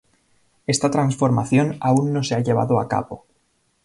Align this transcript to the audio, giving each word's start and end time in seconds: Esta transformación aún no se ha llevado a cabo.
Esta 0.65 0.89
transformación 0.89 1.77
aún 1.79 2.11
no 2.11 2.23
se 2.23 2.33
ha 2.33 2.39
llevado 2.41 2.79
a 2.79 2.87
cabo. 2.87 3.25